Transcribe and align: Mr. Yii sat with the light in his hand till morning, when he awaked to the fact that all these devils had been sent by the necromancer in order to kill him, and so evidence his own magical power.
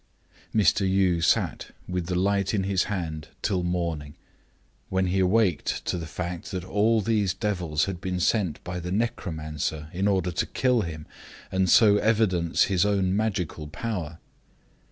Mr. 0.51 0.81
Yii 0.83 1.23
sat 1.23 1.69
with 1.87 2.07
the 2.07 2.15
light 2.15 2.55
in 2.55 2.63
his 2.63 2.85
hand 2.85 3.27
till 3.43 3.61
morning, 3.61 4.15
when 4.89 5.05
he 5.05 5.19
awaked 5.19 5.85
to 5.85 5.95
the 5.99 6.07
fact 6.07 6.49
that 6.49 6.63
all 6.63 7.01
these 7.01 7.35
devils 7.35 7.85
had 7.85 8.01
been 8.01 8.19
sent 8.19 8.63
by 8.63 8.79
the 8.79 8.91
necromancer 8.91 9.89
in 9.93 10.07
order 10.07 10.31
to 10.31 10.47
kill 10.47 10.81
him, 10.81 11.05
and 11.51 11.69
so 11.69 11.97
evidence 11.97 12.63
his 12.63 12.83
own 12.83 13.15
magical 13.15 13.67
power. 13.67 14.17